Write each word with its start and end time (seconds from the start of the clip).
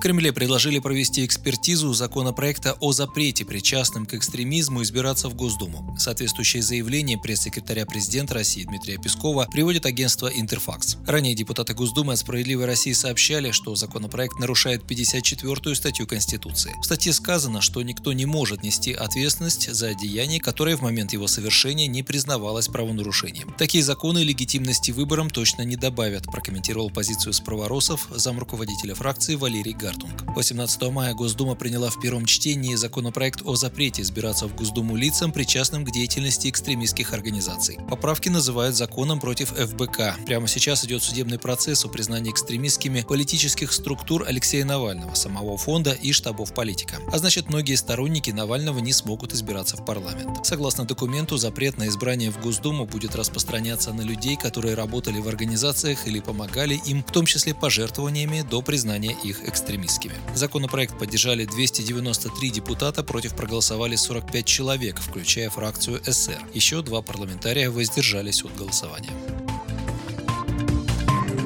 В 0.00 0.02
Кремле 0.02 0.32
предложили 0.32 0.78
провести 0.78 1.26
экспертизу 1.26 1.92
законопроекта 1.92 2.74
о 2.80 2.90
запрете 2.92 3.44
причастным 3.44 4.06
к 4.06 4.14
экстремизму 4.14 4.82
избираться 4.82 5.28
в 5.28 5.34
Госдуму. 5.34 5.94
Соответствующее 5.98 6.62
заявление 6.62 7.18
пресс-секретаря 7.18 7.84
президента 7.84 8.32
России 8.32 8.64
Дмитрия 8.64 8.96
Пескова 8.96 9.46
приводит 9.52 9.84
агентство 9.84 10.28
«Интерфакс». 10.28 10.96
Ранее 11.06 11.34
депутаты 11.34 11.74
Госдумы 11.74 12.14
от 12.14 12.18
«Справедливой 12.18 12.64
России» 12.64 12.94
сообщали, 12.94 13.50
что 13.50 13.74
законопроект 13.74 14.38
нарушает 14.38 14.84
54-ю 14.90 15.74
статью 15.74 16.06
Конституции. 16.06 16.74
В 16.80 16.84
статье 16.86 17.12
сказано, 17.12 17.60
что 17.60 17.82
никто 17.82 18.14
не 18.14 18.24
может 18.24 18.62
нести 18.62 18.94
ответственность 18.94 19.70
за 19.70 19.92
деяние, 19.92 20.40
которое 20.40 20.78
в 20.78 20.80
момент 20.80 21.12
его 21.12 21.26
совершения 21.26 21.88
не 21.88 22.02
признавалось 22.02 22.68
правонарушением. 22.68 23.54
Такие 23.58 23.84
законы 23.84 24.20
легитимности 24.20 24.92
выборам 24.92 25.28
точно 25.28 25.60
не 25.60 25.76
добавят, 25.76 26.24
прокомментировал 26.24 26.88
позицию 26.88 27.34
справоросов 27.34 28.08
замруководителя 28.08 28.94
фракции 28.94 29.34
Валерий 29.34 29.74
Гар. 29.74 29.89
Гартунг. 29.90 30.22
18 30.36 30.82
мая 30.92 31.14
Госдума 31.14 31.56
приняла 31.56 31.90
в 31.90 32.00
первом 32.00 32.24
чтении 32.24 32.76
законопроект 32.76 33.42
о 33.44 33.56
запрете 33.56 34.02
избираться 34.02 34.46
в 34.46 34.54
Госдуму 34.54 34.94
лицам, 34.94 35.32
причастным 35.32 35.84
к 35.84 35.90
деятельности 35.90 36.48
экстремистских 36.48 37.12
организаций. 37.12 37.78
Поправки 37.88 38.28
называют 38.28 38.76
законом 38.76 39.18
против 39.18 39.48
ФБК. 39.48 40.14
Прямо 40.26 40.46
сейчас 40.46 40.84
идет 40.84 41.02
судебный 41.02 41.40
процесс 41.40 41.84
о 41.84 41.88
признании 41.88 42.30
экстремистскими 42.30 43.00
политических 43.02 43.72
структур 43.72 44.24
Алексея 44.28 44.64
Навального, 44.64 45.14
самого 45.14 45.58
фонда 45.58 45.92
и 45.92 46.12
штабов 46.12 46.54
политика. 46.54 46.98
А 47.12 47.18
значит, 47.18 47.48
многие 47.48 47.74
сторонники 47.74 48.30
Навального 48.30 48.78
не 48.78 48.92
смогут 48.92 49.34
избираться 49.34 49.76
в 49.76 49.84
парламент. 49.84 50.46
Согласно 50.46 50.84
документу, 50.84 51.36
запрет 51.36 51.76
на 51.76 51.88
избрание 51.88 52.30
в 52.30 52.40
Госдуму 52.40 52.86
будет 52.86 53.16
распространяться 53.16 53.92
на 53.92 54.02
людей, 54.02 54.36
которые 54.36 54.74
работали 54.74 55.18
в 55.18 55.26
организациях 55.26 56.06
или 56.06 56.20
помогали 56.20 56.80
им, 56.86 57.02
в 57.02 57.10
том 57.10 57.26
числе 57.26 57.54
пожертвованиями 57.54 58.42
до 58.48 58.62
признания 58.62 59.16
их 59.24 59.42
экстремистами 59.48 59.79
экстремистскими. 59.80 60.14
Законопроект 60.34 60.98
поддержали 60.98 61.44
293 61.44 62.50
депутата, 62.50 63.02
против 63.02 63.34
проголосовали 63.34 63.96
45 63.96 64.44
человек, 64.44 65.00
включая 65.00 65.50
фракцию 65.50 66.00
СР. 66.04 66.40
Еще 66.54 66.82
два 66.82 67.02
парламентария 67.02 67.70
воздержались 67.70 68.44
от 68.44 68.54
голосования. 68.56 69.10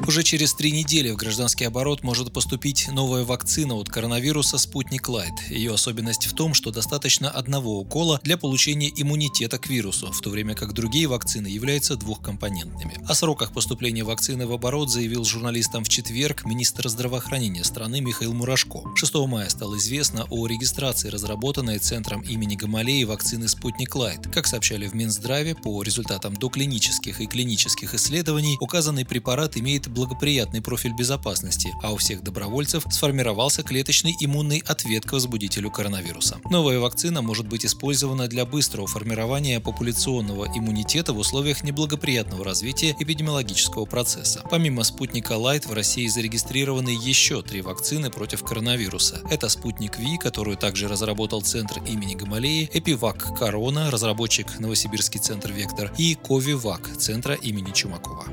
Уже 0.07 0.21
через 0.21 0.53
три 0.53 0.71
недели 0.71 1.09
в 1.09 1.15
гражданский 1.15 1.65
оборот 1.65 2.03
может 2.03 2.31
поступить 2.31 2.87
новая 2.89 3.23
вакцина 3.23 3.73
от 3.73 3.89
коронавируса 3.89 4.59
«Спутник 4.59 5.09
Лайт». 5.09 5.33
Ее 5.49 5.73
особенность 5.73 6.27
в 6.27 6.35
том, 6.35 6.53
что 6.53 6.69
достаточно 6.69 7.27
одного 7.27 7.79
укола 7.79 8.19
для 8.21 8.37
получения 8.37 8.91
иммунитета 8.95 9.57
к 9.57 9.67
вирусу, 9.67 10.11
в 10.11 10.21
то 10.21 10.29
время 10.29 10.53
как 10.53 10.73
другие 10.73 11.07
вакцины 11.07 11.47
являются 11.47 11.95
двухкомпонентными. 11.95 13.03
О 13.07 13.15
сроках 13.15 13.51
поступления 13.51 14.03
вакцины 14.03 14.45
в 14.45 14.51
оборот 14.51 14.91
заявил 14.91 15.25
журналистам 15.25 15.83
в 15.83 15.89
четверг 15.89 16.45
министр 16.45 16.87
здравоохранения 16.87 17.63
страны 17.63 17.99
Михаил 17.99 18.33
Мурашко. 18.33 18.83
6 18.95 19.15
мая 19.27 19.49
стало 19.49 19.77
известно 19.77 20.27
о 20.29 20.45
регистрации 20.45 21.09
разработанной 21.09 21.79
Центром 21.79 22.21
имени 22.21 22.55
Гамалеи 22.55 23.05
вакцины 23.05 23.47
«Спутник 23.47 23.95
Лайт». 23.95 24.27
Как 24.31 24.45
сообщали 24.45 24.85
в 24.85 24.93
Минздраве, 24.93 25.55
по 25.55 25.81
результатам 25.81 26.35
доклинических 26.35 27.21
и 27.21 27.25
клинических 27.25 27.95
исследований 27.95 28.57
указанный 28.59 29.03
препарат 29.03 29.57
имеет 29.57 29.94
благоприятный 29.95 30.61
профиль 30.61 30.93
безопасности, 30.93 31.73
а 31.81 31.93
у 31.93 31.97
всех 31.97 32.21
добровольцев 32.21 32.85
сформировался 32.91 33.63
клеточный 33.63 34.15
иммунный 34.19 34.61
ответ 34.67 35.05
к 35.05 35.13
возбудителю 35.13 35.71
коронавируса. 35.71 36.37
Новая 36.49 36.79
вакцина 36.79 37.23
может 37.23 37.47
быть 37.47 37.65
использована 37.65 38.27
для 38.27 38.45
быстрого 38.45 38.85
формирования 38.85 39.59
популяционного 39.59 40.45
иммунитета 40.55 41.13
в 41.13 41.17
условиях 41.17 41.63
неблагоприятного 41.63 42.43
развития 42.43 42.95
эпидемиологического 42.99 43.85
процесса. 43.85 44.43
Помимо 44.51 44.83
спутника 44.83 45.33
Light 45.33 45.67
в 45.67 45.73
России 45.73 46.07
зарегистрированы 46.07 46.89
еще 46.89 47.41
три 47.41 47.61
вакцины 47.61 48.11
против 48.11 48.43
коронавируса. 48.43 49.21
Это 49.31 49.49
спутник 49.49 49.97
Ви, 49.97 50.17
которую 50.17 50.57
также 50.57 50.87
разработал 50.87 51.41
Центр 51.41 51.81
имени 51.87 52.15
Гамалеи, 52.15 52.69
Эпивак 52.73 53.37
Корона, 53.39 53.89
разработчик 53.89 54.59
Новосибирский 54.59 55.19
центр 55.19 55.51
Вектор 55.51 55.91
и 55.97 56.15
Ковивак, 56.15 56.89
Центра 56.97 57.35
имени 57.35 57.71
Чумакова. 57.71 58.25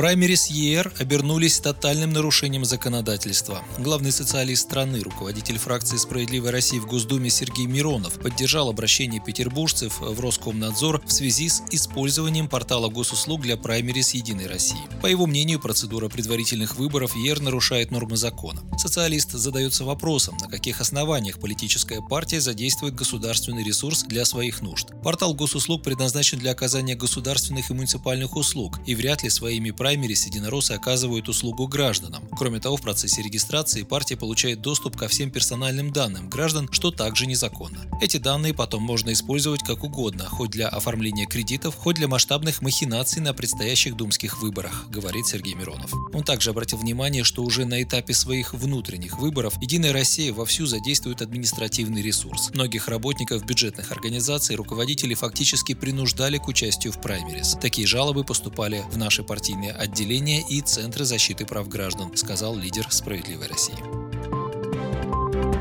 Праймерис 0.00 0.46
ЕР 0.46 0.94
обернулись 0.98 1.60
тотальным 1.60 2.14
нарушением 2.14 2.64
законодательства. 2.64 3.62
Главный 3.76 4.12
социалист 4.12 4.62
страны, 4.62 5.00
руководитель 5.00 5.58
фракции 5.58 5.98
«Справедливой 5.98 6.52
России» 6.52 6.78
в 6.78 6.86
Госдуме 6.86 7.28
Сергей 7.28 7.66
Миронов 7.66 8.18
поддержал 8.18 8.70
обращение 8.70 9.20
петербуржцев 9.20 10.00
в 10.00 10.18
Роскомнадзор 10.18 11.02
в 11.04 11.12
связи 11.12 11.50
с 11.50 11.62
использованием 11.70 12.48
портала 12.48 12.88
госуслуг 12.88 13.42
для 13.42 13.58
праймерис 13.58 14.14
«Единой 14.14 14.46
России». 14.46 14.80
По 15.02 15.06
его 15.06 15.26
мнению, 15.26 15.60
процедура 15.60 16.08
предварительных 16.08 16.76
выборов 16.76 17.14
ЕР 17.14 17.40
нарушает 17.40 17.90
нормы 17.90 18.16
закона. 18.16 18.62
Социалист 18.78 19.32
задается 19.32 19.84
вопросом, 19.84 20.34
на 20.40 20.48
каких 20.48 20.80
основаниях 20.80 21.38
политическая 21.38 22.00
партия 22.00 22.40
задействует 22.40 22.94
государственный 22.94 23.64
ресурс 23.64 24.04
для 24.04 24.24
своих 24.24 24.62
нужд. 24.62 24.88
Портал 25.04 25.34
госуслуг 25.34 25.82
предназначен 25.82 26.38
для 26.38 26.52
оказания 26.52 26.94
государственных 26.94 27.68
и 27.68 27.74
муниципальных 27.74 28.34
услуг, 28.36 28.80
и 28.86 28.94
вряд 28.94 29.24
ли 29.24 29.28
своими 29.28 29.72
праймерис 29.72 29.89
праймерис 29.90 30.24
единороссы 30.26 30.70
оказывают 30.70 31.28
услугу 31.28 31.66
гражданам. 31.66 32.22
Кроме 32.38 32.60
того, 32.60 32.76
в 32.76 32.80
процессе 32.80 33.22
регистрации 33.22 33.82
партия 33.82 34.16
получает 34.16 34.60
доступ 34.60 34.96
ко 34.96 35.08
всем 35.08 35.32
персональным 35.32 35.92
данным 35.92 36.30
граждан, 36.30 36.68
что 36.70 36.92
также 36.92 37.26
незаконно. 37.26 37.90
Эти 38.00 38.18
данные 38.18 38.54
потом 38.54 38.84
можно 38.84 39.12
использовать 39.12 39.64
как 39.64 39.82
угодно, 39.82 40.26
хоть 40.26 40.50
для 40.50 40.68
оформления 40.68 41.26
кредитов, 41.26 41.74
хоть 41.74 41.96
для 41.96 42.06
масштабных 42.06 42.62
махинаций 42.62 43.20
на 43.20 43.34
предстоящих 43.34 43.96
думских 43.96 44.40
выборах, 44.40 44.86
говорит 44.90 45.26
Сергей 45.26 45.54
Миронов. 45.54 45.92
Он 46.12 46.22
также 46.22 46.50
обратил 46.50 46.78
внимание, 46.78 47.24
что 47.24 47.42
уже 47.42 47.64
на 47.64 47.82
этапе 47.82 48.14
своих 48.14 48.54
внутренних 48.54 49.18
выборов 49.18 49.60
Единая 49.60 49.92
Россия 49.92 50.32
вовсю 50.32 50.66
задействует 50.66 51.20
административный 51.20 52.00
ресурс. 52.00 52.50
Многих 52.54 52.86
работников 52.86 53.44
бюджетных 53.44 53.90
организаций 53.90 54.54
руководители 54.54 55.14
фактически 55.14 55.74
принуждали 55.74 56.38
к 56.38 56.46
участию 56.46 56.92
в 56.92 57.00
праймерис. 57.00 57.56
Такие 57.60 57.88
жалобы 57.88 58.22
поступали 58.22 58.84
в 58.92 58.96
наши 58.96 59.24
партийные 59.24 59.69
отделения 59.70 60.42
и 60.48 60.60
Центры 60.60 61.04
защиты 61.04 61.46
прав 61.46 61.68
граждан, 61.68 62.16
сказал 62.16 62.56
лидер 62.56 62.86
«Справедливой 62.90 63.48
России». 63.48 64.09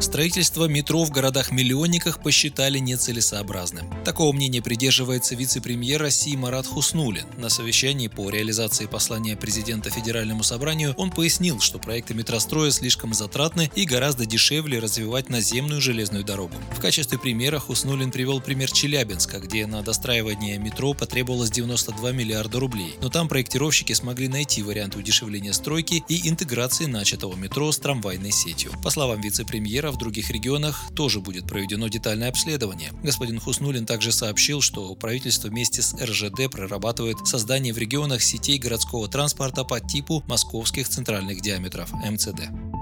Строительство 0.02 0.66
метро 0.66 1.04
в 1.04 1.12
городах-миллионниках 1.12 2.24
посчитали 2.24 2.80
нецелесообразным. 2.80 3.92
Такого 4.06 4.32
мнения 4.32 4.62
придерживается 4.62 5.36
вице-премьер 5.36 6.00
России 6.00 6.38
Марат 6.38 6.66
Хуснулин. 6.66 7.26
На 7.38 7.50
совещании 7.50 8.08
по 8.08 8.30
реализации 8.30 8.86
послания 8.86 9.36
президента 9.36 9.90
Федеральному 9.90 10.42
собранию 10.44 10.94
он 10.96 11.12
пояснил, 11.12 11.59
что 11.59 11.80
проекты 11.80 12.14
метростроя 12.14 12.72
слишком 12.72 13.14
затратны 13.14 13.70
и 13.76 13.84
гораздо 13.84 14.26
дешевле 14.26 14.80
развивать 14.80 15.28
наземную 15.30 15.82
железную 15.82 16.24
дорогу. 16.24 16.54
В 16.72 16.80
качестве 16.80 17.20
примера 17.20 17.59
Хуснулин 17.59 18.09
привел 18.09 18.40
пример 18.40 18.72
Челябинска, 18.72 19.40
где 19.40 19.68
на 19.68 19.82
достраивание 19.82 20.58
метро 20.59 20.94
потребовалось 20.94 21.52
92 21.52 22.14
миллиарда 22.14 22.58
рублей. 22.58 22.96
Но 23.02 23.09
там 23.09 23.28
проектировщики 23.28 23.92
смогли 23.92 24.30
найти 24.30 24.64
варианты 24.64 24.98
удешевления 24.98 25.52
стройки 25.52 26.06
и 26.08 26.30
интеграции 26.30 26.86
начатого 26.86 27.36
метро 27.36 27.70
с 27.70 27.80
трамвайной 27.80 28.32
сетью. 28.32 28.72
По 28.82 28.92
словам 28.92 29.20
вице-премьера, 29.20 29.89
в 29.92 29.98
других 29.98 30.30
регионах 30.32 30.90
тоже 30.96 31.20
будет 31.20 31.46
проведено 31.46 31.88
детальное 31.88 32.30
обследование. 32.30 32.92
Господин 33.04 33.40
Хуснулин 33.40 33.86
также 33.86 34.12
сообщил, 34.12 34.62
что 34.62 34.94
правительство 34.96 35.48
вместе 35.48 35.82
с 35.82 35.94
РЖД 35.94 36.52
прорабатывает 36.52 37.26
создание 37.28 37.74
в 37.74 37.78
регионах 37.78 38.22
сетей 38.22 38.58
городского 38.58 39.08
транспорта 39.08 39.64
по 39.64 39.80
типу 39.80 40.24
московских 40.28 40.88
центральных 40.90 41.41
диаметров 41.41 41.91
МЦД. 41.94 42.78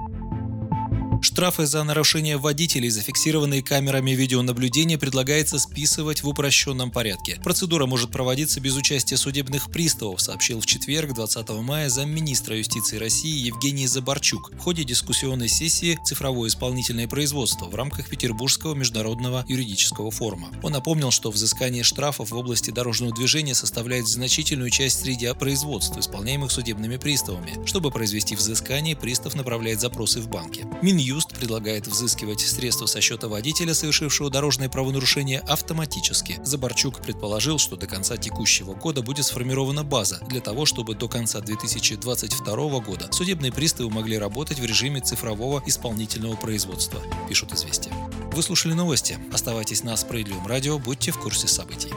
Штрафы 1.22 1.66
за 1.66 1.84
нарушение 1.84 2.38
водителей, 2.38 2.90
зафиксированные 2.90 3.62
камерами 3.62 4.12
видеонаблюдения, 4.12 4.98
предлагается 4.98 5.60
списывать 5.60 6.24
в 6.24 6.28
упрощенном 6.28 6.90
порядке. 6.90 7.40
Процедура 7.44 7.86
может 7.86 8.12
проводиться 8.12 8.60
без 8.60 8.76
участия 8.76 9.18
судебных 9.18 9.70
приставов, 9.70 10.22
сообщил 10.22 10.62
в 10.62 10.66
четверг, 10.66 11.14
20 11.14 11.50
мая, 11.62 11.90
замминистра 11.90 12.58
юстиции 12.58 12.98
России 12.98 13.46
Евгений 13.46 13.86
Забарчук 13.88 14.52
в 14.54 14.60
ходе 14.60 14.84
дискуссионной 14.84 15.48
сессии 15.48 16.00
«Цифровое 16.06 16.50
исполнительное 16.50 17.08
производство» 17.08 17.66
в 17.66 17.76
рамках 17.76 18.10
Петербургского 18.10 18.74
международного 18.74 19.46
юридического 19.48 20.10
форума. 20.12 20.50
Он 20.64 20.72
напомнил, 20.72 21.12
что 21.12 21.30
взыскание 21.30 21.84
штрафов 21.84 22.32
в 22.32 22.36
области 22.36 22.72
дорожного 22.72 23.14
движения 23.14 23.54
составляет 23.54 24.08
значительную 24.08 24.70
часть 24.70 25.02
среди 25.02 25.32
производств, 25.34 25.98
исполняемых 25.98 26.52
судебными 26.52 26.98
приставами. 26.98 27.66
Чтобы 27.66 27.92
произвести 27.92 28.36
взыскание, 28.36 28.96
пристав 28.96 29.36
направляет 29.36 29.82
запросы 29.82 30.22
в 30.22 30.30
банки. 30.30 30.66
Минюст 30.82 31.17
Минюст 31.18 31.34
предлагает 31.34 31.88
взыскивать 31.88 32.42
средства 32.42 32.86
со 32.86 33.02
счета 33.02 33.28
водителя, 33.28 33.74
совершившего 33.74 34.30
дорожное 34.30 34.70
правонарушение, 34.70 35.40
автоматически. 35.40 36.40
Заборчук 36.44 37.02
предположил, 37.02 37.58
что 37.58 37.76
до 37.76 37.88
конца 37.88 38.18
текущего 38.18 38.76
года 38.76 39.02
будет 39.02 39.26
сформирована 39.26 39.84
база 39.84 40.20
для 40.30 40.42
того, 40.42 40.68
чтобы 40.68 40.94
до 40.94 41.08
конца 41.08 41.42
2022 41.42 42.80
года 42.82 43.12
судебные 43.12 43.52
приставы 43.52 43.90
могли 43.90 44.20
работать 44.20 44.60
в 44.60 44.64
режиме 44.66 45.02
цифрового 45.02 45.64
исполнительного 45.66 46.36
производства, 46.36 47.02
пишут 47.28 47.52
«Известия». 47.52 47.94
Вы 48.32 48.44
слушали 48.44 48.74
новости. 48.74 49.18
Оставайтесь 49.34 49.82
на 49.82 49.98
Справедливом 49.98 50.46
радио, 50.46 50.78
будьте 50.78 51.12
в 51.12 51.18
курсе 51.18 51.48
событий. 51.48 51.90